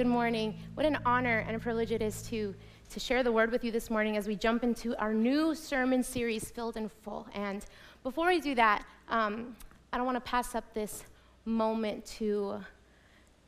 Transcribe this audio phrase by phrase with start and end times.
[0.00, 0.54] Good morning.
[0.72, 2.54] What an honor and a privilege it is to,
[2.88, 6.02] to share the word with you this morning as we jump into our new sermon
[6.02, 7.28] series, Filled in Full.
[7.34, 7.66] And
[8.02, 9.54] before we do that, um,
[9.92, 11.04] I don't want to pass up this
[11.44, 12.60] moment to,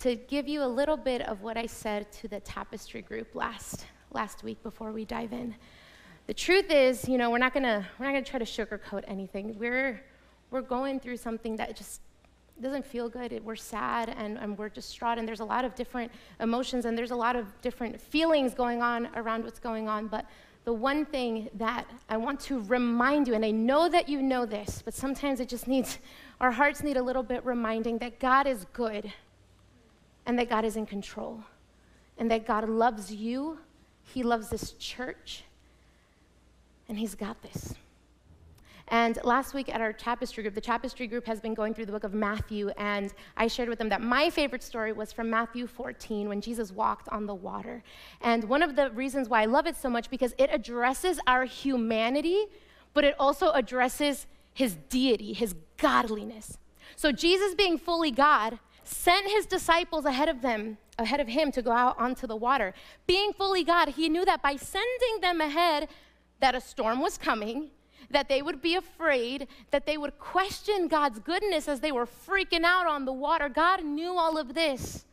[0.01, 3.87] to give you a little bit of what I said to the tapestry group last,
[4.12, 5.54] last week before we dive in.
[6.26, 9.58] The truth is, you know, we're not gonna, we're not gonna try to sugarcoat anything.
[9.58, 10.03] We're,
[10.50, 12.03] we're going through something that just
[12.60, 13.40] doesn't feel good.
[13.44, 17.10] We're sad and, and we're distraught, and there's a lot of different emotions and there's
[17.10, 20.06] a lot of different feelings going on around what's going on.
[20.09, 20.27] But
[20.65, 24.46] the one thing that I want to remind you, and I know that you know
[24.46, 25.98] this, but sometimes it just needs,
[26.41, 29.12] our hearts need a little bit reminding that God is good
[30.24, 31.43] and that God is in control
[32.16, 33.59] and that God loves you,
[34.05, 35.43] He loves this church,
[36.88, 37.74] and He's got this.
[38.89, 41.93] And last week at our tapestry group, the tapestry group has been going through the
[41.93, 45.67] book of Matthew, and I shared with them that my favorite story was from Matthew
[45.67, 47.83] 14 when Jesus walked on the water.
[48.21, 51.45] And one of the reasons why I love it so much because it addresses our
[51.45, 52.47] humanity,
[52.95, 56.59] but it also addresses his deity, his godliness.
[56.96, 61.63] So Jesus being fully God sent his disciples ahead of them, ahead of him to
[61.63, 62.74] go out onto the water.
[63.07, 65.89] Being fully God, he knew that by sending them ahead
[66.41, 67.70] that a storm was coming
[68.12, 72.64] that they would be afraid, that they would question God's goodness as they were freaking
[72.64, 73.48] out on the water.
[73.48, 75.05] God knew all of this,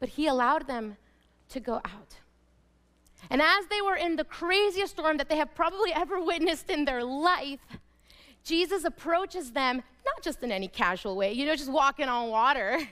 [0.00, 0.96] but He allowed them
[1.50, 2.16] to go out.
[3.30, 6.84] And as they were in the craziest storm that they have probably ever witnessed in
[6.84, 7.60] their life,
[8.44, 12.80] Jesus approaches them, not just in any casual way, you know, just walking on water.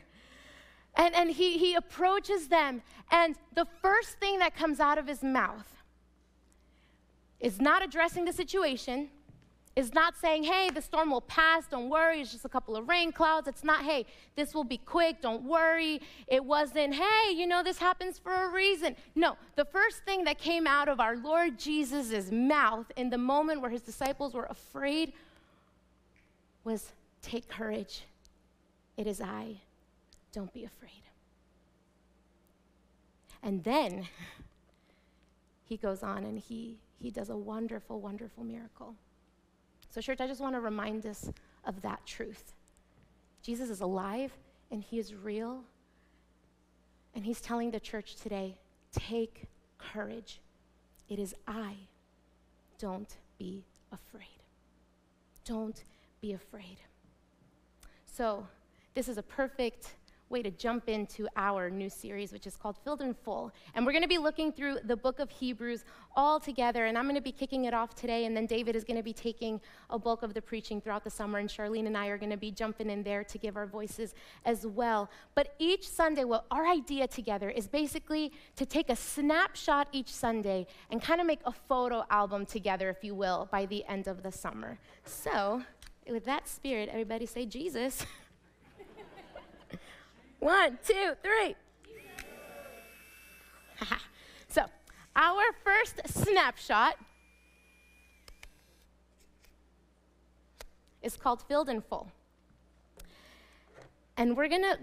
[0.98, 5.23] And, and he, he approaches them, and the first thing that comes out of his
[5.23, 5.77] mouth
[7.39, 9.11] is not addressing the situation,
[9.77, 12.89] is not saying, hey, the storm will pass, don't worry, it's just a couple of
[12.89, 13.47] rain clouds.
[13.47, 16.01] It's not, hey, this will be quick, don't worry.
[16.27, 18.97] It wasn't, hey, you know, this happens for a reason.
[19.15, 23.61] No, the first thing that came out of our Lord Jesus' mouth in the moment
[23.61, 25.13] where his disciples were afraid
[26.65, 28.05] was, take courage.
[28.97, 29.61] It is I.
[30.33, 30.91] Don't be afraid.
[33.42, 34.09] And then
[35.65, 38.95] he goes on and he, he does a wonderful, wonderful miracle.
[39.91, 41.30] So, church, I just want to remind us
[41.64, 42.55] of that truth.
[43.42, 44.33] Jesus is alive
[44.70, 45.63] and he is real.
[47.14, 48.57] And he's telling the church today
[48.92, 49.45] take
[49.79, 50.41] courage.
[51.08, 51.74] It is I.
[52.79, 54.42] Don't be afraid.
[55.45, 55.85] Don't
[56.20, 56.79] be afraid.
[58.05, 58.47] So,
[58.95, 59.95] this is a perfect
[60.29, 63.53] way to jump into our new series, which is called Filled in Full.
[63.75, 65.85] And we're going to be looking through the book of Hebrews
[66.17, 66.87] all together.
[66.87, 68.25] And I'm going to be kicking it off today.
[68.25, 69.61] And then David is going to be taking
[69.91, 71.39] a bulk of the preaching throughout the summer.
[71.39, 74.15] And Charlene and I are going to be jumping in there to give our voices
[74.45, 75.11] as well.
[75.35, 80.67] But each Sunday, well, our idea together is basically to take a snapshot each Sunday
[80.91, 84.23] and kind of make a photo album together, if you will, by the end of
[84.23, 84.79] the summer.
[85.05, 85.63] So,
[86.09, 88.05] with that spirit, everybody say Jesus.
[90.46, 91.57] One, two, three.
[94.46, 94.67] so,
[95.17, 96.95] our first snapshot
[101.02, 102.12] is called Filled in Full.
[104.17, 104.79] And we're gonna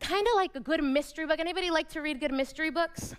[0.00, 1.40] kind of like a good mystery book.
[1.40, 3.14] Anybody like to read good mystery books?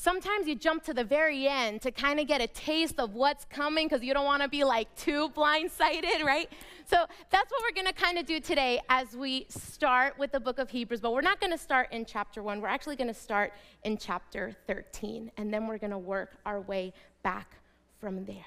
[0.00, 3.44] Sometimes you jump to the very end to kind of get a taste of what's
[3.46, 6.48] coming because you don't want to be like too blindsided, right?
[6.84, 10.38] So that's what we're going to kind of do today as we start with the
[10.38, 11.00] book of Hebrews.
[11.00, 12.60] But we're not going to start in chapter one.
[12.60, 15.32] We're actually going to start in chapter 13.
[15.36, 16.92] And then we're going to work our way
[17.24, 17.56] back
[18.00, 18.46] from there.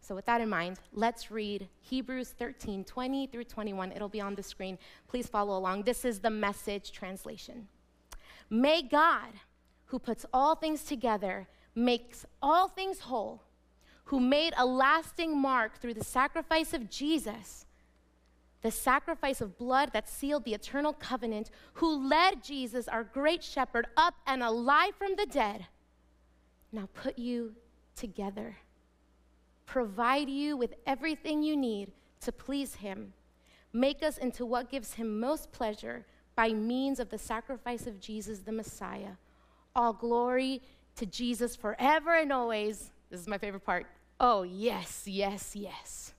[0.00, 3.90] So, with that in mind, let's read Hebrews 13 20 through 21.
[3.90, 4.78] It'll be on the screen.
[5.08, 5.82] Please follow along.
[5.82, 7.66] This is the message translation.
[8.48, 9.32] May God
[9.86, 13.42] who puts all things together, makes all things whole,
[14.04, 17.66] who made a lasting mark through the sacrifice of Jesus,
[18.62, 23.86] the sacrifice of blood that sealed the eternal covenant, who led Jesus, our great shepherd,
[23.96, 25.66] up and alive from the dead,
[26.72, 27.54] now put you
[27.94, 28.56] together,
[29.66, 33.12] provide you with everything you need to please him,
[33.72, 36.04] make us into what gives him most pleasure
[36.34, 39.12] by means of the sacrifice of Jesus the Messiah
[39.76, 40.62] all glory
[40.96, 42.90] to Jesus forever and always.
[43.10, 43.86] This is my favorite part.
[44.20, 46.12] Oh, yes, yes, yes.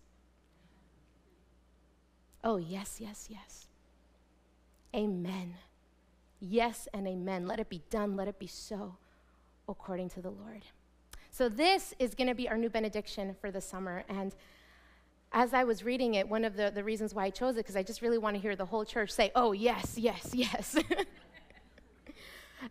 [2.43, 3.67] Oh, yes, yes, yes.
[4.93, 5.55] Amen.
[6.39, 7.47] Yes and amen.
[7.47, 8.15] Let it be done.
[8.15, 8.97] Let it be so
[9.67, 10.63] according to the Lord.
[11.31, 14.03] So, this is going to be our new benediction for the summer.
[14.07, 14.35] And
[15.31, 17.75] as I was reading it, one of the, the reasons why I chose it, because
[17.75, 20.77] I just really want to hear the whole church say, Oh, yes, yes, yes.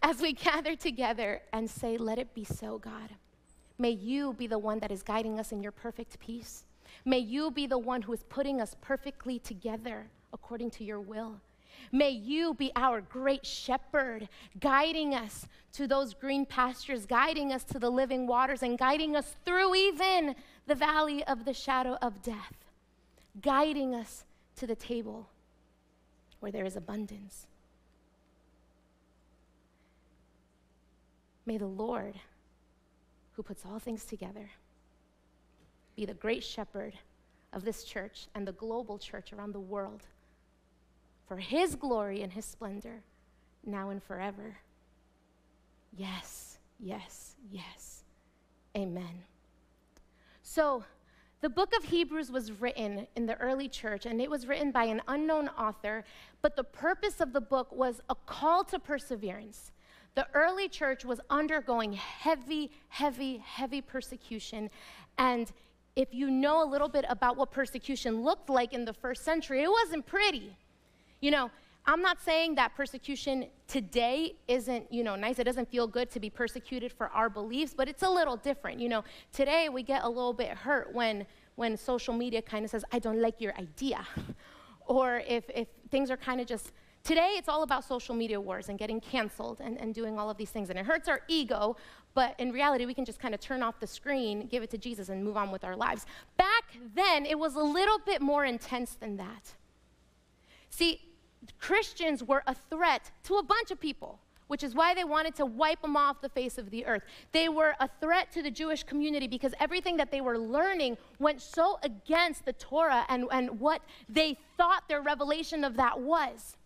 [0.03, 3.11] as we gather together and say, Let it be so, God.
[3.79, 6.65] May you be the one that is guiding us in your perfect peace.
[7.05, 11.41] May you be the one who is putting us perfectly together according to your will.
[11.91, 14.29] May you be our great shepherd,
[14.61, 19.37] guiding us to those green pastures, guiding us to the living waters, and guiding us
[19.45, 20.35] through even
[20.67, 22.55] the valley of the shadow of death,
[23.43, 24.25] guiding us
[24.57, 25.29] to the table
[26.41, 27.47] where there is abundance.
[31.47, 32.15] May the Lord,
[33.33, 34.51] who puts all things together,
[35.97, 36.95] be the great shepherd
[37.53, 40.03] of this church and the global church around the world
[41.27, 43.03] for his glory and his splendor,
[43.65, 44.57] now and forever.
[45.97, 48.05] Yes, yes, yes.
[48.77, 49.23] Amen.
[50.43, 50.85] So,
[51.41, 54.85] the book of Hebrews was written in the early church, and it was written by
[54.85, 56.05] an unknown author,
[56.41, 59.71] but the purpose of the book was a call to perseverance.
[60.15, 64.71] The early church was undergoing heavy, heavy, heavy persecution,
[65.19, 65.51] and
[65.97, 69.63] if you know a little bit about what persecution looked like in the first century,
[69.63, 70.57] it wasn't pretty.
[71.21, 71.51] You know,
[71.87, 75.39] I'm not saying that persecution today isn't, you know, nice.
[75.39, 78.81] It doesn't feel good to be persecuted for our beliefs, but it's a little different.
[78.81, 81.27] You know, today we get a little bit hurt when
[81.57, 84.07] when social media kind of says, "I don't like your idea,"
[84.87, 86.73] or if if things are kind of just
[87.05, 90.39] Today, it's all about social media wars and getting canceled and, and doing all of
[90.39, 90.71] these things.
[90.71, 91.77] And it hurts our ego,
[92.15, 94.79] but in reality, we can just kind of turn off the screen, give it to
[94.79, 96.07] Jesus, and move on with our lives.
[96.39, 96.65] Back
[96.95, 99.53] then, it was a little bit more intense than that.
[100.71, 101.03] See,
[101.61, 105.45] Christians were a threat to a bunch of people, which is why they wanted to
[105.45, 107.03] wipe them off the face of the earth.
[107.33, 111.43] They were a threat to the Jewish community because everything that they were learning went
[111.43, 116.57] so against the Torah and, and what they thought their revelation of that was.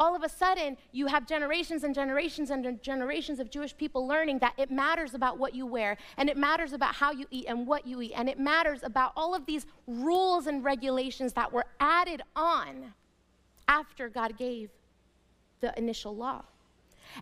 [0.00, 4.38] All of a sudden, you have generations and generations and generations of Jewish people learning
[4.38, 7.66] that it matters about what you wear, and it matters about how you eat and
[7.66, 11.66] what you eat, and it matters about all of these rules and regulations that were
[11.78, 12.94] added on
[13.68, 14.70] after God gave
[15.60, 16.44] the initial law.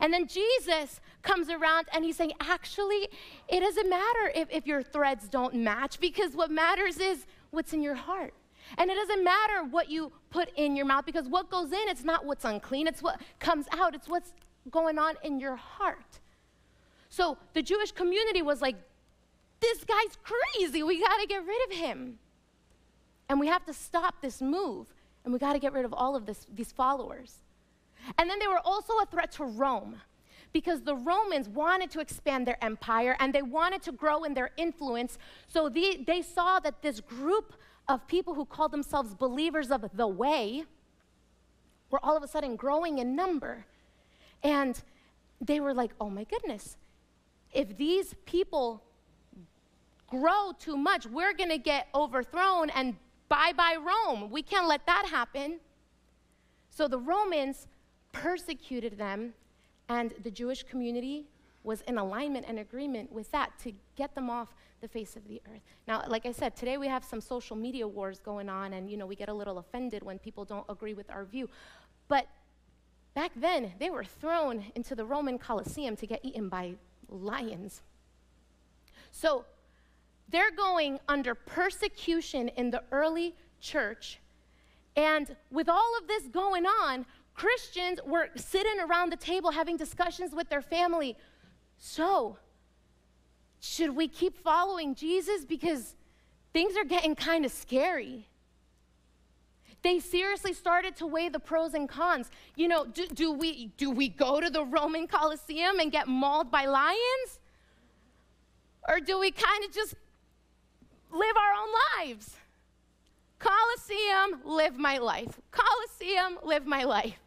[0.00, 3.08] And then Jesus comes around and he's saying, actually,
[3.48, 7.82] it doesn't matter if, if your threads don't match because what matters is what's in
[7.82, 8.34] your heart.
[8.76, 12.04] And it doesn't matter what you put in your mouth because what goes in, it's
[12.04, 14.32] not what's unclean, it's what comes out, it's what's
[14.70, 16.20] going on in your heart.
[17.08, 18.76] So the Jewish community was like,
[19.60, 22.18] this guy's crazy, we gotta get rid of him.
[23.28, 24.92] And we have to stop this move
[25.24, 27.42] and we got to get rid of all of this, these followers.
[28.16, 29.96] And then they were also a threat to Rome
[30.52, 34.50] because the Romans wanted to expand their empire and they wanted to grow in their
[34.56, 35.18] influence.
[35.46, 37.54] So they, they saw that this group
[37.88, 40.64] of people who called themselves believers of the way
[41.90, 43.64] were all of a sudden growing in number.
[44.42, 44.80] And
[45.40, 46.76] they were like, oh my goodness,
[47.52, 48.82] if these people
[50.06, 52.96] grow too much, we're going to get overthrown and
[53.28, 54.30] Bye bye, Rome.
[54.30, 55.60] We can't let that happen.
[56.70, 57.66] So the Romans
[58.12, 59.34] persecuted them,
[59.88, 61.26] and the Jewish community
[61.62, 65.40] was in alignment and agreement with that to get them off the face of the
[65.52, 65.62] earth.
[65.86, 68.96] Now, like I said, today we have some social media wars going on, and you
[68.96, 71.48] know we get a little offended when people don't agree with our view.
[72.08, 72.26] But
[73.14, 76.74] back then, they were thrown into the Roman Colosseum to get eaten by
[77.08, 77.82] lions.
[79.10, 79.44] So
[80.28, 84.20] they're going under persecution in the early church.
[84.96, 90.34] And with all of this going on, Christians were sitting around the table having discussions
[90.34, 91.16] with their family.
[91.78, 92.36] So,
[93.60, 95.44] should we keep following Jesus?
[95.44, 95.94] Because
[96.52, 98.26] things are getting kind of scary.
[99.82, 102.30] They seriously started to weigh the pros and cons.
[102.56, 106.50] You know, do, do, we, do we go to the Roman Colosseum and get mauled
[106.50, 107.40] by lions?
[108.88, 109.94] Or do we kind of just
[111.10, 112.36] live our own lives.
[113.38, 115.40] Coliseum, live my life.
[115.50, 117.18] Coliseum, live my life.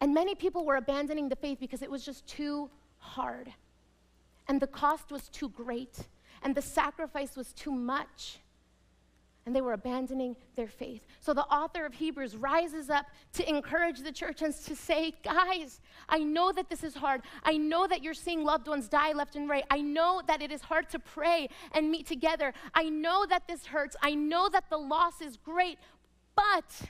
[0.00, 2.70] And many people were abandoning the faith because it was just too
[3.08, 3.52] hard.
[4.46, 5.98] And the cost was too great.
[6.42, 8.38] And the sacrifice was too much
[9.48, 11.06] and they were abandoning their faith.
[11.20, 15.80] So the author of Hebrews rises up to encourage the church and to say, guys,
[16.06, 17.22] I know that this is hard.
[17.44, 19.64] I know that you're seeing loved ones die left and right.
[19.70, 22.52] I know that it is hard to pray and meet together.
[22.74, 23.96] I know that this hurts.
[24.02, 25.78] I know that the loss is great,
[26.36, 26.82] but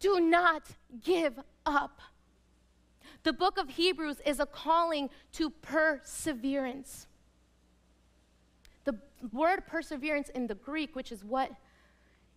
[0.00, 0.62] do not
[1.02, 2.00] give up.
[3.22, 7.06] The book of Hebrews is a calling to perseverance.
[8.84, 8.96] The
[9.32, 11.52] word perseverance in the Greek, which is what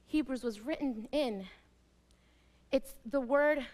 [0.05, 1.45] Hebrews was written in,
[2.71, 3.65] it's the word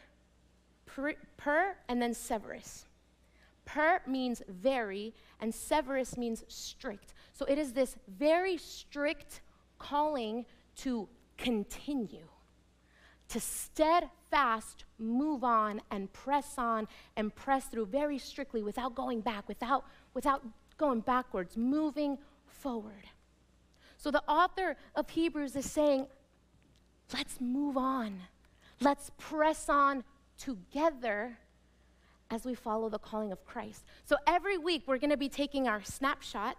[0.86, 2.86] per, per and then severus.
[3.66, 7.14] Per means very, and severus means strict.
[7.34, 9.42] So it is this very strict
[9.80, 10.46] calling
[10.78, 12.28] to continue,
[13.32, 19.48] to steadfast move on and press on and press through very strictly without going back,
[19.48, 20.46] without, without
[20.78, 23.08] going backwards, moving forward.
[23.98, 26.08] So the author of Hebrews is saying,
[27.14, 28.20] let's move on.
[28.82, 30.04] Let's press on
[30.38, 31.38] together
[32.30, 33.86] as we follow the calling of Christ.
[34.06, 36.58] So every week we're going to be taking our snapshot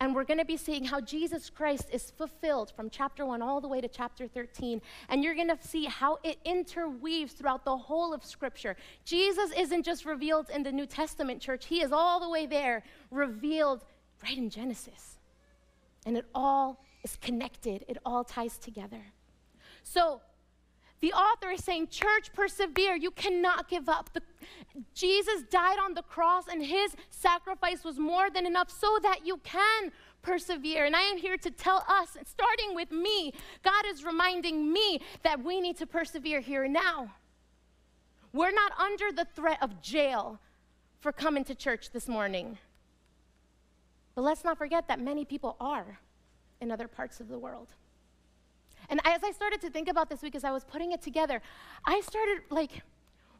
[0.00, 3.60] and we're going to be seeing how Jesus Christ is fulfilled from chapter 1 all
[3.60, 4.82] the way to chapter 13.
[5.08, 8.76] And you're going to see how it interweaves throughout the whole of Scripture.
[9.04, 12.82] Jesus isn't just revealed in the New Testament church, He is all the way there,
[13.10, 13.84] revealed
[14.22, 15.18] right in Genesis.
[16.04, 19.00] And it all is connected, it all ties together.
[19.84, 20.20] So,
[21.04, 22.96] the author is saying, Church, persevere.
[22.96, 24.08] You cannot give up.
[24.14, 24.22] The,
[24.94, 29.36] Jesus died on the cross, and his sacrifice was more than enough so that you
[29.44, 29.92] can
[30.22, 30.86] persevere.
[30.86, 35.44] And I am here to tell us, starting with me, God is reminding me that
[35.44, 37.12] we need to persevere here and now.
[38.32, 40.40] We're not under the threat of jail
[41.00, 42.56] for coming to church this morning.
[44.14, 45.98] But let's not forget that many people are
[46.62, 47.74] in other parts of the world.
[48.88, 51.40] And as I started to think about this week, as I was putting it together,
[51.84, 52.82] I started like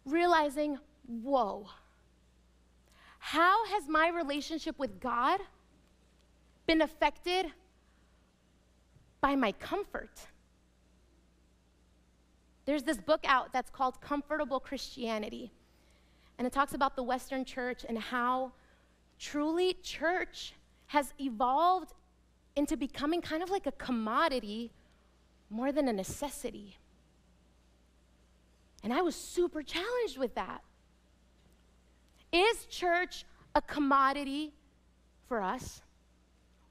[0.04, 1.68] realizing, whoa,
[3.18, 5.40] how has my relationship with God
[6.66, 7.46] been affected
[9.20, 10.26] by my comfort?
[12.66, 15.52] There's this book out that's called Comfortable Christianity.
[16.38, 18.52] And it talks about the Western church and how
[19.18, 20.54] truly church
[20.86, 21.92] has evolved
[22.56, 24.70] into becoming kind of like a commodity
[25.50, 26.76] more than a necessity.
[28.82, 30.62] And I was super challenged with that.
[32.32, 33.24] Is church
[33.54, 34.52] a commodity
[35.28, 35.80] for us?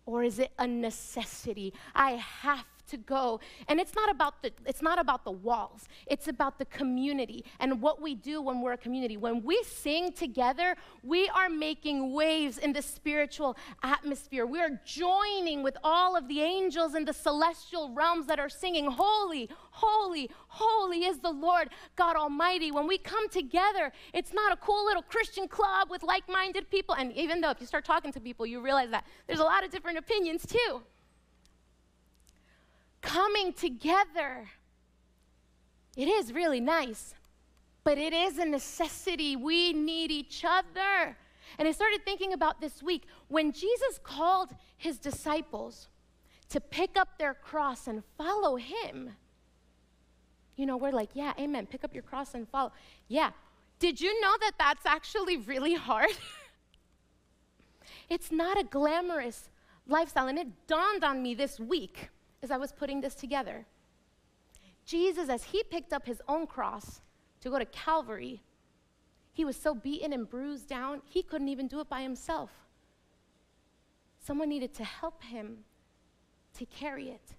[0.05, 1.73] Or is it a necessity?
[1.95, 3.39] I have to go.
[3.67, 5.87] And it's not about the it's not about the walls.
[6.07, 9.17] It's about the community and what we do when we're a community.
[9.17, 14.45] When we sing together, we are making waves in the spiritual atmosphere.
[14.45, 18.85] We are joining with all of the angels in the celestial realms that are singing,
[18.85, 24.57] "Holy, holy, holy is the Lord God Almighty." When we come together, it's not a
[24.57, 26.95] cool little Christian club with like-minded people.
[26.95, 29.63] And even though if you start talking to people, you realize that there's a lot
[29.63, 30.83] of different opinions too
[33.03, 34.49] coming together.
[35.95, 37.13] It is really nice,
[37.83, 39.35] but it is a necessity.
[39.35, 41.15] We need each other.
[41.59, 45.89] And I started thinking about this week when Jesus called his disciples
[46.49, 49.11] to pick up their cross and follow him.
[50.55, 52.71] You know, we're like, yeah, amen, pick up your cross and follow.
[53.07, 53.31] Yeah.
[53.79, 56.11] Did you know that that's actually really hard?
[58.09, 59.49] it's not a glamorous
[59.87, 60.27] lifestyle.
[60.27, 62.09] And it dawned on me this week
[62.43, 63.65] as I was putting this together.
[64.85, 67.01] Jesus, as he picked up his own cross
[67.41, 68.43] to go to Calvary,
[69.31, 72.51] he was so beaten and bruised down, he couldn't even do it by himself.
[74.19, 75.59] Someone needed to help him
[76.57, 77.35] to carry it.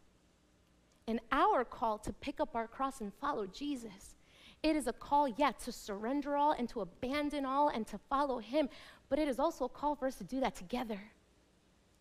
[1.07, 4.17] And our call to pick up our cross and follow Jesus,
[4.63, 8.39] it is a call, yeah, to surrender all and to abandon all and to follow
[8.39, 8.71] him,
[9.11, 10.99] but it is also a call for us to do that together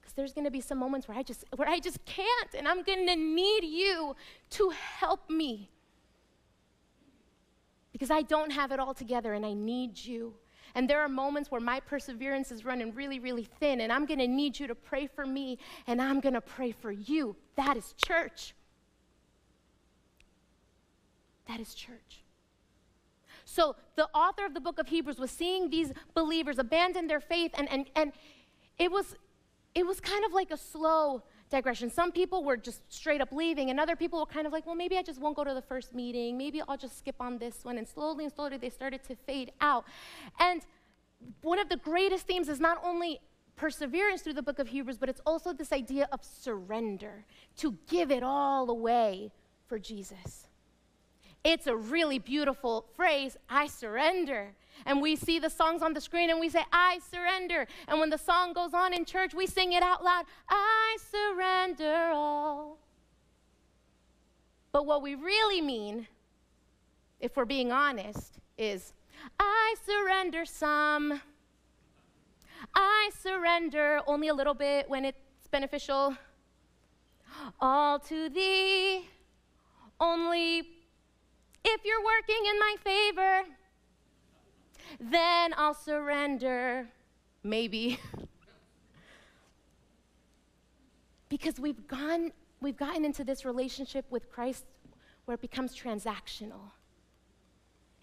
[0.03, 2.67] because there's going to be some moments where I just where I just can't and
[2.67, 4.15] I'm going to need you
[4.51, 5.69] to help me.
[7.93, 10.33] Because I don't have it all together and I need you.
[10.75, 14.27] And there are moments where my perseverance is running really, really thin, and I'm gonna
[14.27, 17.36] need you to pray for me, and I'm gonna pray for you.
[17.55, 18.55] That is church.
[21.48, 22.24] That is church.
[23.45, 27.51] So the author of the book of Hebrews was seeing these believers abandon their faith,
[27.53, 28.13] and, and, and
[28.79, 29.15] it was
[29.75, 31.89] it was kind of like a slow digression.
[31.89, 34.75] Some people were just straight up leaving, and other people were kind of like, well,
[34.75, 36.38] maybe I just won't go to the first meeting.
[36.38, 37.77] Maybe I'll just skip on this one.
[37.77, 39.86] And slowly and slowly, they started to fade out.
[40.39, 40.65] And
[41.42, 43.20] one of the greatest themes is not only
[43.56, 47.25] perseverance through the book of Hebrews, but it's also this idea of surrender,
[47.58, 49.32] to give it all away
[49.68, 50.48] for Jesus.
[51.44, 54.56] It's a really beautiful phrase, I surrender.
[54.86, 57.68] And we see the songs on the screen and we say, I surrender.
[57.88, 62.12] And when the song goes on in church, we sing it out loud, I surrender
[62.13, 62.77] all.
[64.72, 66.08] But what we really mean,
[67.20, 68.94] if we're being honest, is,
[69.39, 71.22] I surrender some.
[72.74, 76.18] I surrender only a little bit when it's beneficial.
[77.60, 79.08] All to thee,
[80.00, 80.60] only
[81.63, 83.44] if you're working in my favor,
[85.00, 86.88] then I'll surrender.
[87.44, 88.00] Maybe.
[91.30, 92.32] because we've gone
[92.62, 94.66] we've gotten into this relationship with Christ
[95.26, 96.72] where it becomes transactional.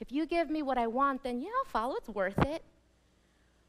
[0.01, 2.63] If you give me what I want, then yeah, I'll follow, it's worth it.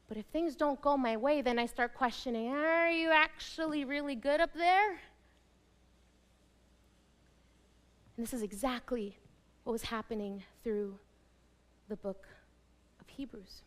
[0.08, 4.14] But if things don't go my way, then I start questioning are you actually really
[4.14, 4.90] good up there?
[8.16, 9.16] And this is exactly
[9.64, 10.98] what was happening through
[11.88, 12.26] the book
[13.16, 13.62] Hebrews.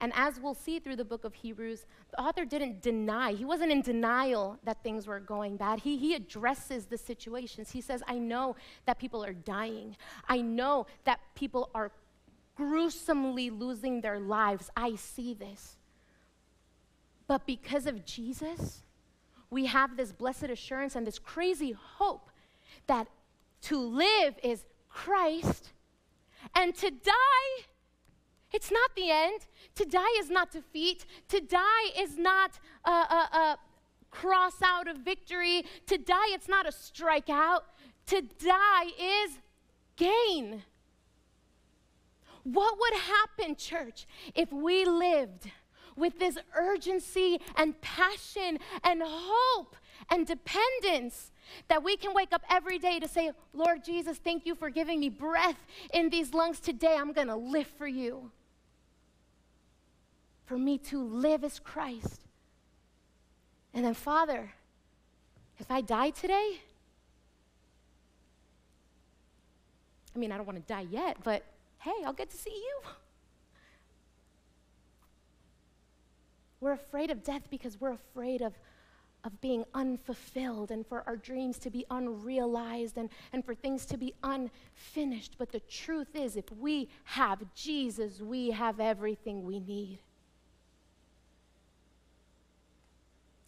[0.00, 3.72] And as we'll see through the book of Hebrews, the author didn't deny, he wasn't
[3.72, 5.80] in denial that things were going bad.
[5.80, 7.70] He, he addresses the situations.
[7.70, 9.96] He says, I know that people are dying,
[10.28, 11.92] I know that people are
[12.56, 14.70] gruesomely losing their lives.
[14.76, 15.76] I see this.
[17.26, 18.82] But because of Jesus,
[19.50, 22.30] we have this blessed assurance and this crazy hope
[22.86, 23.08] that
[23.62, 25.72] to live is Christ
[26.54, 27.64] and to die
[28.52, 29.46] it's not the end.
[29.76, 31.04] To die is not defeat.
[31.28, 33.58] To die is not a, a, a
[34.10, 35.64] cross out of victory.
[35.86, 37.60] To die, it's not a strikeout.
[38.06, 39.38] To die is
[39.96, 40.62] gain.
[42.44, 45.50] What would happen, church, if we lived
[45.96, 49.74] with this urgency and passion and hope
[50.10, 51.32] and dependence
[51.68, 55.00] that we can wake up every day to say, Lord Jesus, thank you for giving
[55.00, 55.58] me breath
[55.92, 56.96] in these lungs today.
[56.98, 58.30] I'm going to live for you.
[60.46, 62.22] For me to live as Christ.
[63.74, 64.52] And then, Father,
[65.58, 66.60] if I die today,
[70.14, 71.44] I mean, I don't want to die yet, but
[71.80, 72.80] hey, I'll get to see you.
[76.60, 78.54] We're afraid of death because we're afraid of
[79.26, 83.98] of being unfulfilled and for our dreams to be unrealized and, and for things to
[83.98, 85.34] be unfinished.
[85.36, 89.98] But the truth is, if we have Jesus, we have everything we need.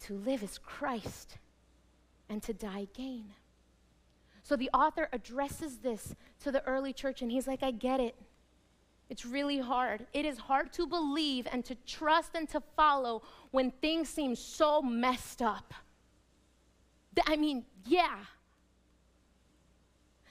[0.09, 1.37] To live is Christ,
[2.29, 3.25] and to die gain.
[4.41, 8.15] So the author addresses this to the early church, and he's like, I get it.
[9.11, 10.07] It's really hard.
[10.11, 14.81] It is hard to believe and to trust and to follow when things seem so
[14.81, 15.75] messed up.
[17.27, 18.17] I mean, yeah.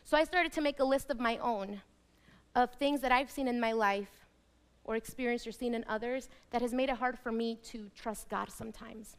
[0.03, 1.83] So I started to make a list of my own
[2.57, 4.27] of things that I've seen in my life
[4.83, 8.29] or experienced or seen in others that has made it hard for me to trust
[8.29, 9.17] God sometimes.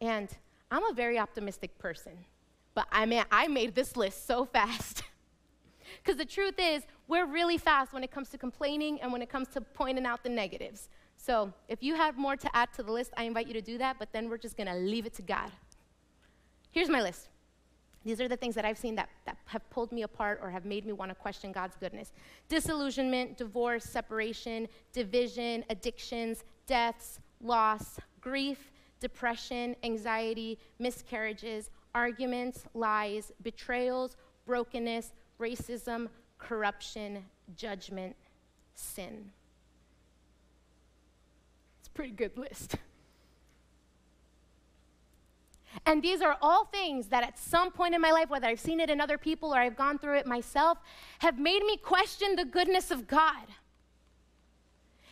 [0.00, 0.28] And
[0.70, 2.12] I'm a very optimistic person,
[2.74, 5.02] but I, mean, I made this list so fast.
[6.02, 9.28] Because the truth is, we're really fast when it comes to complaining and when it
[9.28, 10.88] comes to pointing out the negatives.
[11.16, 13.78] So if you have more to add to the list, I invite you to do
[13.78, 15.50] that, but then we're just going to leave it to God.
[16.70, 17.28] Here's my list.
[18.04, 20.64] These are the things that I've seen that, that have pulled me apart or have
[20.64, 22.12] made me want to question God's goodness
[22.48, 35.12] disillusionment, divorce, separation, division, addictions, deaths, loss, grief, depression, anxiety, miscarriages, arguments, lies, betrayals, brokenness,
[35.40, 36.08] racism,
[36.38, 37.24] corruption,
[37.56, 38.16] judgment,
[38.74, 39.30] sin.
[41.80, 42.76] It's a pretty good list.
[45.86, 48.80] And these are all things that at some point in my life, whether I've seen
[48.80, 50.78] it in other people or I've gone through it myself,
[51.20, 53.46] have made me question the goodness of God.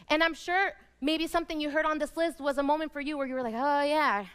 [0.08, 3.16] And I'm sure maybe something you heard on this list was a moment for you
[3.16, 4.26] where you were like, oh, yeah.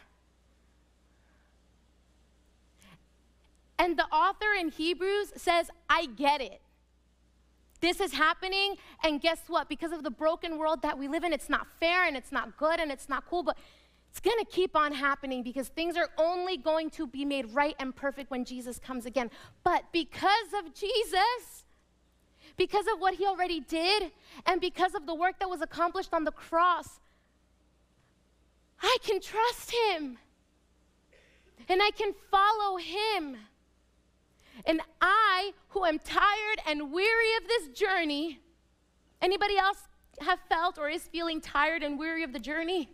[3.78, 6.60] And the author in Hebrews says, I get it.
[7.80, 9.68] This is happening, and guess what?
[9.68, 12.56] Because of the broken world that we live in, it's not fair and it's not
[12.56, 13.56] good and it's not cool, but
[14.12, 17.96] it's to keep on happening because things are only going to be made right and
[17.96, 19.30] perfect when Jesus comes again.
[19.64, 21.64] But because of Jesus,
[22.66, 24.12] because of what he already did,
[24.46, 27.00] and because of the work that was accomplished on the cross,
[28.80, 30.16] I can trust him
[31.68, 33.36] and I can follow him.
[34.64, 38.38] And I, who am tired and weary of this journey,
[39.20, 39.78] anybody else
[40.20, 42.90] have felt or is feeling tired and weary of the journey?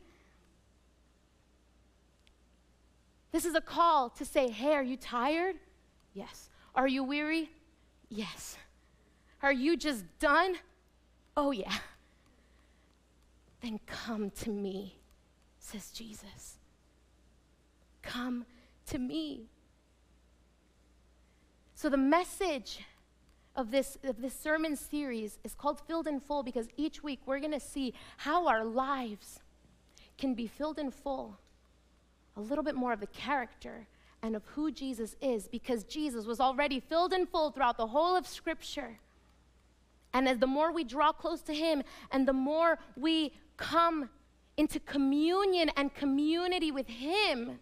[3.33, 5.57] This is a call to say, hey, are you tired?
[6.15, 6.49] Yes.
[6.75, 7.51] Are you weary?
[8.09, 8.57] Yes.
[9.43, 10.57] Are you just done?
[11.37, 11.75] Oh, yeah.
[13.61, 14.99] Then come to me,
[15.59, 16.59] says Jesus.
[18.03, 18.47] Come
[18.87, 19.47] to me.
[21.75, 22.81] So, the message
[23.55, 27.41] of this, of this sermon series is called Filled in Full because each week we're
[27.41, 29.41] going to see how our lives
[30.17, 31.39] can be filled in full
[32.39, 33.87] a little bit more of the character
[34.23, 38.17] and of who Jesus is because Jesus was already filled in full throughout the whole
[38.17, 38.99] of Scripture.
[40.13, 44.09] And as the more we draw close to Him and the more we come
[44.57, 47.59] into communion and community with Him,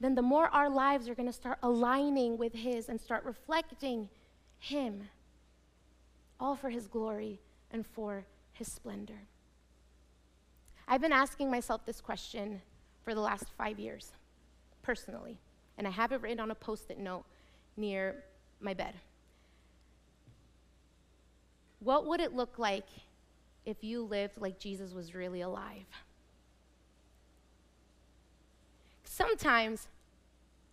[0.00, 4.08] then the more our lives are going to start aligning with His and start reflecting
[4.58, 5.08] Him,
[6.38, 9.22] all for His glory and for His splendor.
[10.88, 12.62] I've been asking myself this question
[13.04, 14.12] for the last five years,
[14.82, 15.38] personally,
[15.76, 17.24] and I have it written on a post it note
[17.76, 18.24] near
[18.60, 18.94] my bed.
[21.80, 22.86] What would it look like
[23.64, 25.86] if you lived like Jesus was really alive?
[29.04, 29.88] Sometimes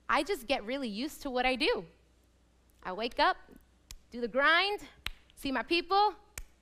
[0.09, 1.83] I just get really used to what I do.
[2.83, 3.37] I wake up,
[4.11, 4.81] do the grind,
[5.35, 6.13] see my people,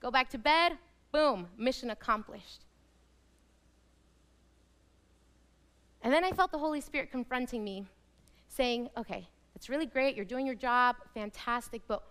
[0.01, 0.77] go back to bed,
[1.11, 2.65] boom, mission accomplished.
[6.01, 7.85] And then I felt the Holy Spirit confronting me,
[8.47, 12.03] saying, okay, that's really great, you're doing your job, fantastic, but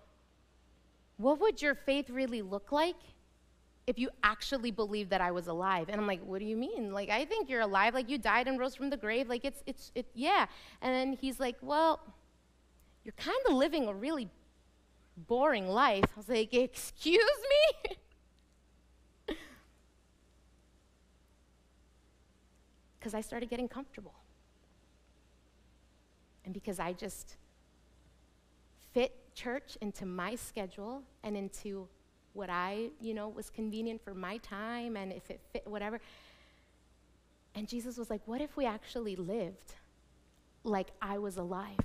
[1.16, 2.96] what would your faith really look like
[3.86, 5.88] if you actually believed that I was alive?
[5.88, 6.92] And I'm like, what do you mean?
[6.92, 7.94] Like, I think you're alive.
[7.94, 9.28] Like, you died and rose from the grave.
[9.28, 10.46] Like, it's, it's, it, yeah.
[10.82, 12.00] And then he's like, well,
[13.04, 14.28] you're kind of living a really
[15.16, 16.04] boring life.
[16.04, 17.18] I was like, excuse
[17.88, 17.96] me?
[22.98, 24.14] Because I started getting comfortable.
[26.46, 27.36] And because I just
[28.94, 31.88] fit church into my schedule and into
[32.32, 36.00] what I, you know, was convenient for my time and if it fit, whatever.
[37.54, 39.74] And Jesus was like, What if we actually lived
[40.64, 41.78] like I was alive?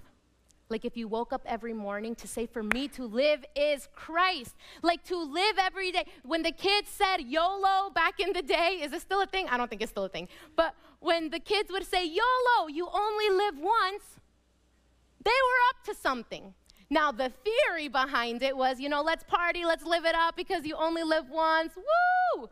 [0.69, 4.55] Like if you woke up every morning to say, For me to live is Christ.
[4.81, 6.05] Like to live every day.
[6.23, 9.47] When the kids said YOLO back in the day, is it still a thing?
[9.49, 10.27] I don't think it's still a thing.
[10.55, 14.03] But when the kids would say, YOLO, you only live once,
[15.23, 16.53] they were up to something.
[16.89, 20.65] Now, the theory behind it was, you know, let's party, let's live it up because
[20.65, 21.73] you only live once.
[21.75, 22.49] Woo!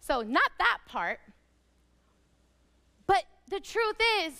[0.00, 1.20] So, not that part.
[3.06, 4.34] But the truth is,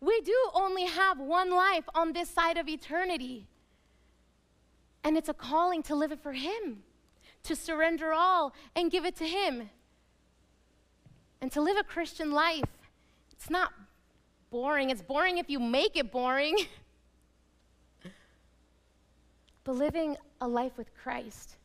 [0.00, 3.46] we do only have one life on this side of eternity.
[5.02, 6.82] And it's a calling to live it for Him,
[7.44, 9.70] to surrender all and give it to Him.
[11.40, 12.64] And to live a Christian life,
[13.32, 13.72] it's not
[14.50, 14.90] boring.
[14.90, 16.56] It's boring if you make it boring.
[19.68, 21.58] but living a life with Christ,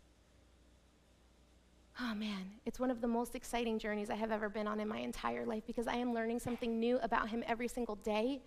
[2.01, 4.89] oh man, it's one of the most exciting journeys I have ever been on in
[4.89, 8.41] my entire life because I am learning something new about Him every single day.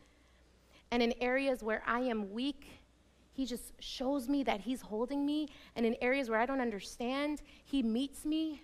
[0.91, 2.67] And in areas where I am weak,
[3.33, 5.49] He just shows me that He's holding me.
[5.75, 8.61] And in areas where I don't understand, He meets me.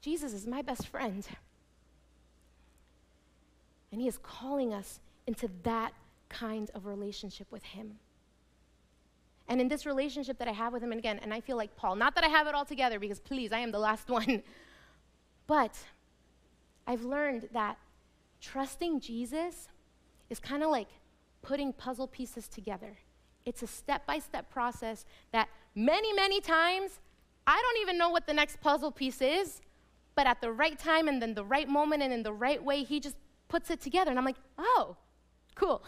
[0.00, 1.26] Jesus is my best friend.
[3.92, 5.92] And He is calling us into that
[6.30, 7.98] kind of relationship with Him.
[9.48, 11.76] And in this relationship that I have with him, and again, and I feel like
[11.76, 14.42] Paul, not that I have it all together, because please, I am the last one.
[15.46, 15.76] But
[16.86, 17.76] I've learned that
[18.40, 19.68] trusting Jesus
[20.30, 20.88] is kind of like
[21.42, 22.96] putting puzzle pieces together.
[23.44, 27.00] It's a step by step process that many, many times
[27.46, 29.60] I don't even know what the next puzzle piece is,
[30.14, 32.84] but at the right time and then the right moment and in the right way,
[32.84, 33.16] he just
[33.48, 34.10] puts it together.
[34.10, 34.96] And I'm like, oh,
[35.54, 35.82] cool.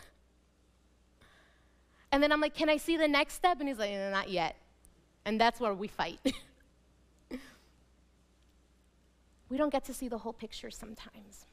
[2.16, 3.60] And then I'm like, can I see the next step?
[3.60, 4.56] And he's like, no, not yet.
[5.26, 6.18] And that's where we fight.
[9.50, 11.44] we don't get to see the whole picture sometimes,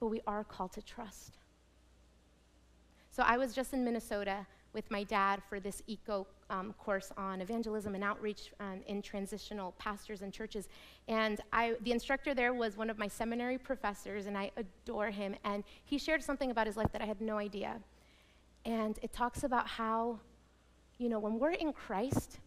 [0.00, 1.36] but we are called to trust.
[3.10, 7.42] So I was just in Minnesota with my dad for this eco um, course on
[7.42, 10.66] evangelism and outreach um, in transitional pastors and churches.
[11.08, 15.34] And I, the instructor there was one of my seminary professors, and I adore him.
[15.44, 17.82] And he shared something about his life that I had no idea.
[18.66, 20.18] And it talks about how,
[20.98, 22.40] you know, when we're in Christ,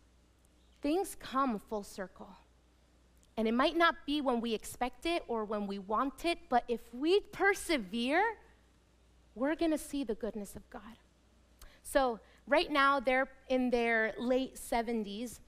[0.82, 2.30] things come full circle.
[3.38, 6.66] And it might not be when we expect it or when we want it, but
[6.68, 8.22] if we persevere,
[9.34, 10.98] we're going to see the goodness of God.
[11.84, 15.40] So, right now, they're in their late 70s,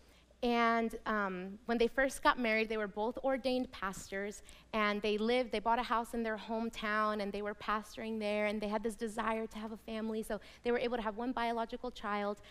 [0.44, 4.42] and um, when they first got married, they were both ordained pastors,
[4.74, 8.48] and they lived, they bought a house in their hometown, and they were pastoring there,
[8.48, 11.16] and they had this desire to have a family, so they were able to have
[11.16, 12.42] one biological child.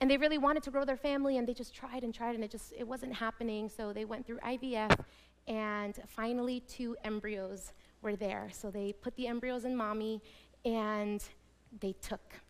[0.00, 2.44] And they really wanted to grow their family, and they just tried and tried, and
[2.44, 3.68] it just it wasn't happening.
[3.68, 4.98] So they went through IVF,
[5.48, 8.50] and finally, two embryos were there.
[8.52, 10.22] So they put the embryos in mommy,
[10.64, 11.22] and
[11.80, 12.40] they took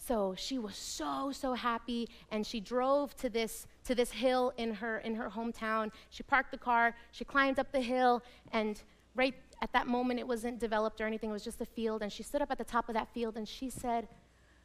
[0.00, 4.74] so she was so, so happy, and she drove to this, to this hill in
[4.74, 5.90] her, in her hometown.
[6.10, 8.80] She parked the car, she climbed up the hill, and
[9.14, 12.02] right at that moment, it wasn't developed or anything, it was just a field.
[12.02, 14.08] And she stood up at the top of that field and she said,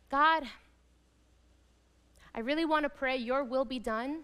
[0.10, 0.44] God,
[2.34, 4.24] I really want to pray, Your will be done.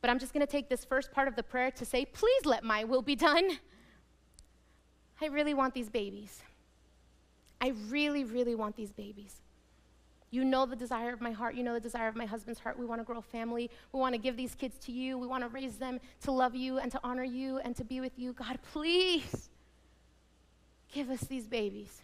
[0.00, 2.44] But I'm just going to take this first part of the prayer to say, Please
[2.44, 3.58] let my will be done.
[5.20, 6.42] I really want these babies.
[7.60, 9.40] I really, really want these babies.
[10.34, 11.54] You know the desire of my heart.
[11.54, 12.76] You know the desire of my husband's heart.
[12.76, 13.70] We want to grow a family.
[13.92, 15.16] We want to give these kids to you.
[15.16, 18.00] We want to raise them to love you and to honor you and to be
[18.00, 18.32] with you.
[18.32, 19.48] God, please
[20.92, 22.02] give us these babies.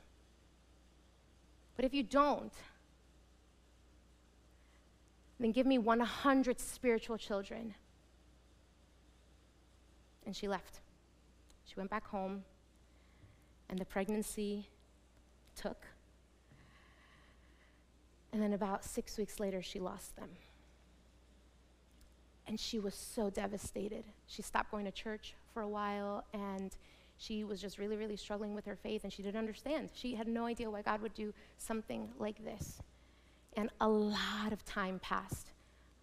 [1.75, 2.53] But if you don't,
[5.41, 7.75] then give me 100 spiritual children.
[10.25, 10.79] And she left.
[11.67, 12.45] She went back home,
[13.69, 14.69] and the pregnancy
[15.57, 15.85] took.
[18.33, 20.29] And then about six weeks later, she lost them.
[22.47, 24.05] And she was so devastated.
[24.27, 26.77] She stopped going to church for a while, and
[27.17, 29.91] she was just really, really struggling with her faith, and she didn't understand.
[29.95, 32.81] She had no idea why God would do something like this.
[33.57, 35.53] And a lot of time passed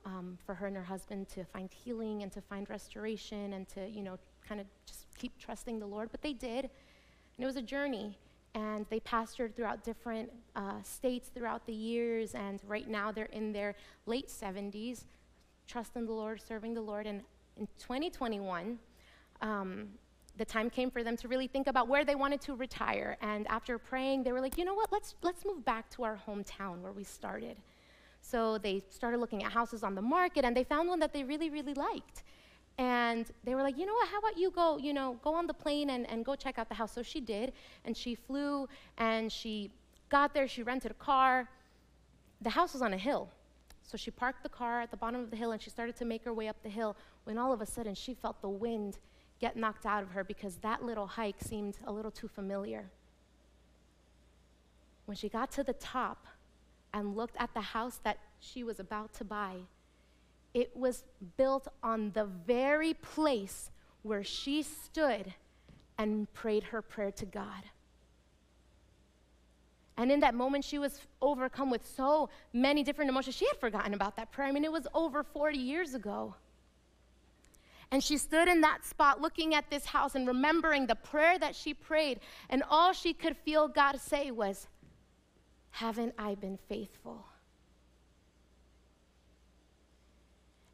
[0.05, 3.87] um, for her and her husband to find healing and to find restoration and to,
[3.87, 6.09] you know, kind of just keep trusting the Lord.
[6.11, 6.65] But they did.
[6.65, 8.17] And it was a journey
[8.57, 12.33] and they pastored throughout different uh, states throughout the years.
[12.33, 13.75] And right now they're in their
[14.07, 15.03] late 70s,
[15.67, 17.05] trusting the Lord, serving the Lord.
[17.05, 17.21] And
[17.55, 18.79] in 2021,
[19.43, 19.89] um,
[20.37, 23.15] the time came for them to really think about where they wanted to retire.
[23.21, 26.19] And after praying, they were like, you know what, let's, let's move back to our
[26.27, 27.57] hometown where we started.
[28.21, 31.23] So they started looking at houses on the market and they found one that they
[31.23, 32.23] really, really liked.
[32.77, 35.47] And they were like, you know what, how about you go, you know, go on
[35.47, 36.91] the plane and, and go check out the house.
[36.91, 37.53] So she did,
[37.85, 39.71] and she flew and she
[40.09, 41.49] got there, she rented a car.
[42.41, 43.29] The house was on a hill.
[43.81, 46.05] So she parked the car at the bottom of the hill and she started to
[46.05, 48.99] make her way up the hill when all of a sudden she felt the wind
[49.39, 52.89] get knocked out of her because that little hike seemed a little too familiar.
[55.05, 56.27] When she got to the top
[56.93, 59.55] and looked at the house that she was about to buy,
[60.57, 61.03] it was
[61.37, 63.69] built on the very place
[64.01, 65.35] where she stood
[65.99, 67.63] and prayed her prayer to God.
[69.97, 73.35] And in that moment, she was overcome with so many different emotions.
[73.35, 74.47] She had forgotten about that prayer.
[74.47, 76.33] I mean, it was over 40 years ago.
[77.91, 81.55] And she stood in that spot looking at this house and remembering the prayer that
[81.55, 82.19] she prayed.
[82.49, 84.67] And all she could feel God say was,
[85.69, 87.26] Haven't I been faithful?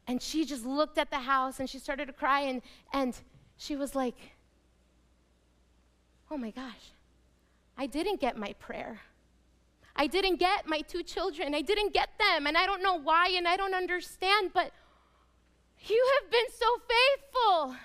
[0.06, 2.62] And she just looked at the house and she started to cry and,
[2.92, 3.16] and
[3.56, 4.16] she was like,
[6.30, 6.92] Oh my gosh,
[7.76, 9.00] I didn't get my prayer.
[9.96, 11.54] I didn't get my two children.
[11.54, 12.46] I didn't get them.
[12.46, 14.72] And I don't know why and I don't understand, but
[15.86, 17.76] you have been so faithful.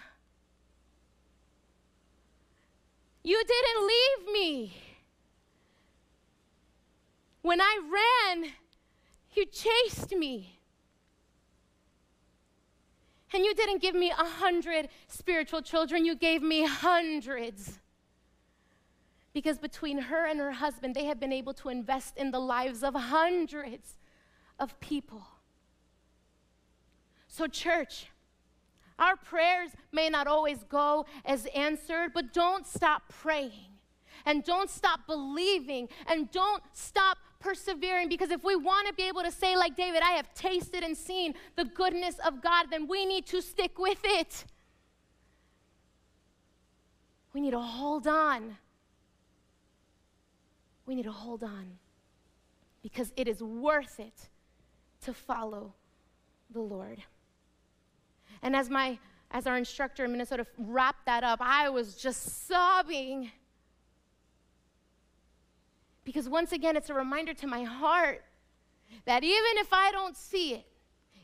[3.23, 4.73] You didn't leave me.
[7.41, 7.79] When I
[8.33, 8.51] ran,
[9.33, 10.58] you chased me.
[13.33, 17.79] And you didn't give me a hundred spiritual children, you gave me hundreds.
[19.33, 22.83] Because between her and her husband, they have been able to invest in the lives
[22.83, 23.97] of hundreds
[24.59, 25.23] of people.
[27.27, 28.07] So, church,
[28.97, 33.69] our prayers may not always go as answered, but don't stop praying
[34.25, 39.23] and don't stop believing and don't stop persevering because if we want to be able
[39.23, 43.05] to say, like David, I have tasted and seen the goodness of God, then we
[43.05, 44.45] need to stick with it.
[47.33, 48.57] We need to hold on.
[50.85, 51.77] We need to hold on
[52.81, 54.29] because it is worth it
[55.03, 55.73] to follow
[56.49, 57.03] the Lord.
[58.41, 58.97] And as my
[59.31, 63.29] as our instructor in Minnesota wrapped that up, I was just sobbing
[66.09, 68.23] because once again, it's a reminder to my heart
[69.05, 70.65] that even if I don't see it,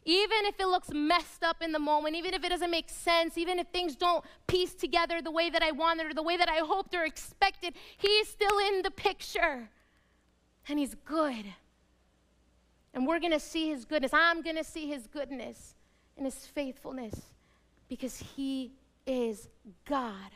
[0.05, 3.35] even if it looks messed up in the moment, even if it doesn't make sense,
[3.35, 6.47] even if things don't piece together the way that I wanted or the way that
[6.47, 9.69] I hoped or expected, He's still in the picture.
[10.69, 11.45] And He's good.
[12.93, 14.11] And we're going to see His goodness.
[14.13, 15.73] I'm going to see His goodness
[16.15, 17.19] and His faithfulness
[17.89, 18.73] because He
[19.07, 19.49] is
[19.89, 20.29] God.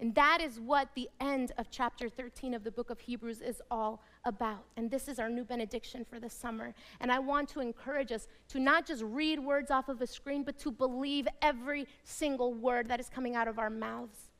[0.00, 3.60] And that is what the end of chapter 13 of the book of Hebrews is
[3.70, 4.64] all about.
[4.78, 6.74] And this is our new benediction for the summer.
[7.00, 10.42] And I want to encourage us to not just read words off of a screen,
[10.42, 14.30] but to believe every single word that is coming out of our mouths.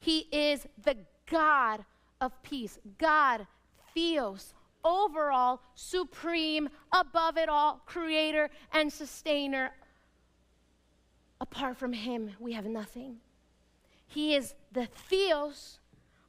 [0.00, 0.96] He is the
[1.30, 1.84] God
[2.22, 3.46] of peace, God,
[3.94, 9.72] Theos, overall, supreme, above it all, creator and sustainer.
[11.38, 13.18] Apart from Him, we have nothing.
[14.12, 15.78] He is the Theos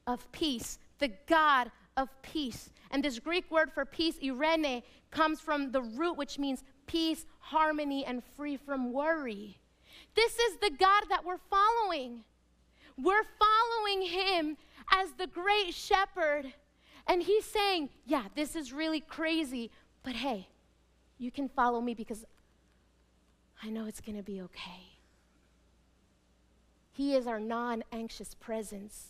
[0.08, 2.70] of peace, the God of peace.
[2.92, 8.06] And this Greek word for peace, eirene, comes from the root which means peace, harmony,
[8.06, 9.58] and free from worry.
[10.16, 12.24] This is the God that we're following.
[12.98, 14.56] We're following him
[14.90, 16.54] as the great shepherd.
[17.08, 19.72] And he's saying, Yeah, this is really crazy,
[20.04, 20.48] but hey,
[21.18, 22.24] you can follow me because
[23.62, 24.93] I know it's going to be okay.
[26.94, 29.08] He is our non anxious presence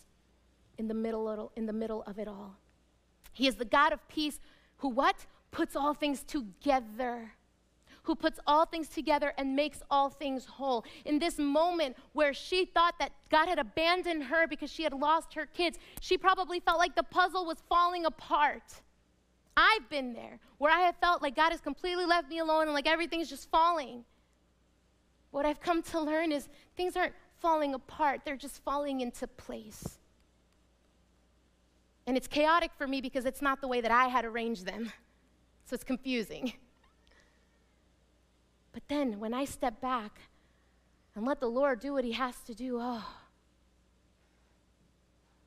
[0.78, 2.56] in the, middle of, in the middle of it all.
[3.32, 4.40] He is the God of peace
[4.78, 5.26] who what?
[5.50, 7.32] Puts all things together.
[8.04, 10.84] Who puts all things together and makes all things whole.
[11.04, 15.34] In this moment where she thought that God had abandoned her because she had lost
[15.34, 18.62] her kids, she probably felt like the puzzle was falling apart.
[19.56, 22.72] I've been there where I have felt like God has completely left me alone and
[22.72, 24.04] like everything's just falling.
[25.30, 29.98] What I've come to learn is things aren't falling apart, they're just falling into place.
[32.06, 34.90] And it's chaotic for me because it's not the way that I had arranged them.
[35.66, 36.54] So it's confusing.
[38.72, 40.20] But then when I step back
[41.14, 43.04] and let the Lord do what He has to do, oh,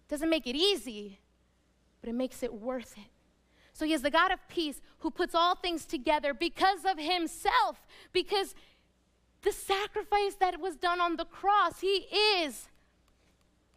[0.07, 1.17] doesn't make it easy,
[1.99, 3.11] but it makes it worth it.
[3.73, 7.87] So He is the God of peace who puts all things together because of Himself,
[8.13, 8.53] because
[9.47, 12.05] the sacrifice that was done on the cross, He
[12.41, 12.67] is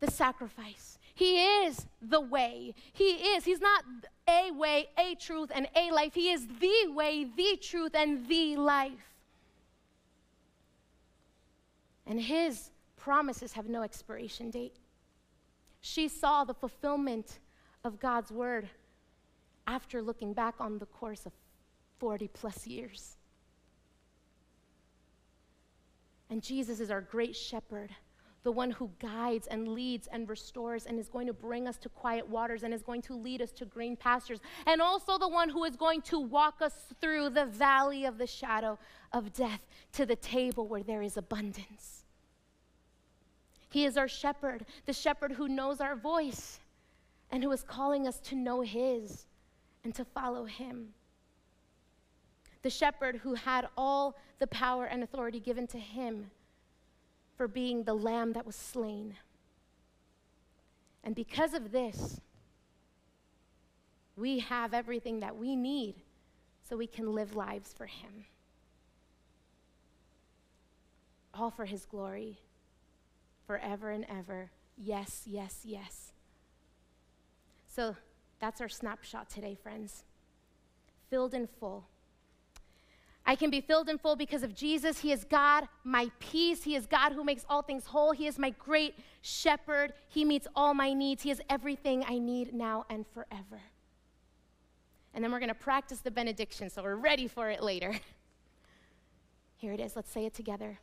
[0.00, 0.98] the sacrifice.
[1.14, 2.74] He is the way.
[2.92, 3.44] He is.
[3.44, 3.84] He's not
[4.28, 6.14] a way, a truth, and a life.
[6.14, 9.14] He is the way, the truth, and the life.
[12.04, 14.76] And his promises have no expiration date.
[15.82, 17.38] She saw the fulfillment
[17.84, 18.68] of God's word
[19.66, 21.32] after looking back on the course of
[21.98, 23.18] 40 plus years.
[26.30, 27.90] And Jesus is our great shepherd
[28.42, 31.88] the one who guides and leads and restores and is going to bring us to
[31.88, 35.48] quiet waters and is going to lead us to green pastures, and also the one
[35.48, 38.78] who is going to walk us through the valley of the shadow
[39.12, 39.60] of death
[39.92, 42.04] to the table where there is abundance.
[43.68, 46.58] He is our shepherd, the shepherd who knows our voice
[47.30, 49.26] and who is calling us to know his
[49.84, 50.88] and to follow him.
[52.62, 56.30] The shepherd who had all the power and authority given to him
[57.36, 59.16] for being the lamb that was slain.
[61.02, 62.20] And because of this,
[64.16, 65.94] we have everything that we need
[66.68, 68.26] so we can live lives for Him.
[71.32, 72.38] All for His glory,
[73.46, 74.50] forever and ever.
[74.76, 76.12] Yes, yes, yes.
[77.66, 77.96] So
[78.38, 80.04] that's our snapshot today, friends.
[81.08, 81.86] Filled and full.
[83.26, 84.98] I can be filled and full because of Jesus.
[84.98, 86.64] He is God, my peace.
[86.64, 88.12] He is God who makes all things whole.
[88.12, 89.92] He is my great shepherd.
[90.08, 91.22] He meets all my needs.
[91.22, 93.60] He is everything I need now and forever.
[95.12, 97.94] And then we're going to practice the benediction so we're ready for it later.
[99.56, 99.96] Here it is.
[99.96, 100.78] Let's say it together.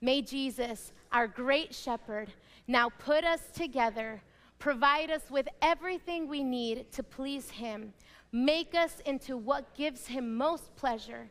[0.00, 2.32] May Jesus, our great shepherd,
[2.66, 4.22] now put us together,
[4.58, 7.92] provide us with everything we need to please him,
[8.32, 11.28] make us into what gives him most pleasure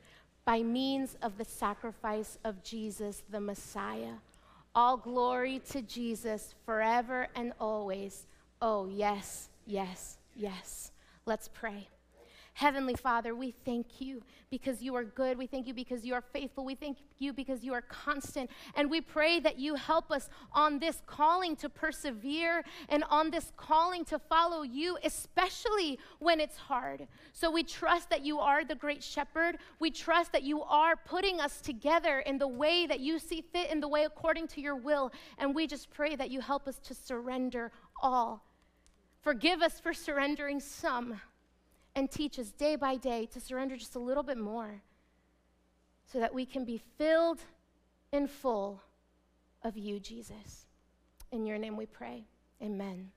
[0.49, 4.15] by means of the sacrifice of Jesus the Messiah.
[4.73, 8.25] All glory to Jesus forever and always.
[8.59, 10.91] Oh, yes, yes, yes.
[11.27, 11.88] Let's pray.
[12.53, 15.38] Heavenly Father, we thank you because you are good.
[15.38, 16.65] We thank you because you are faithful.
[16.65, 18.49] We thank you because you are constant.
[18.75, 23.51] And we pray that you help us on this calling to persevere and on this
[23.55, 27.07] calling to follow you, especially when it's hard.
[27.33, 29.57] So we trust that you are the great shepherd.
[29.79, 33.71] We trust that you are putting us together in the way that you see fit,
[33.71, 35.12] in the way according to your will.
[35.38, 38.43] And we just pray that you help us to surrender all.
[39.21, 41.19] Forgive us for surrendering some
[41.99, 44.81] and teach us day by day to surrender just a little bit more
[46.05, 47.41] so that we can be filled
[48.13, 48.81] and full
[49.63, 50.65] of you, Jesus.
[51.33, 52.23] In your name we pray.
[52.63, 53.12] Amen.